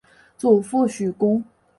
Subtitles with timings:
[0.35, 1.43] 祖父许恭。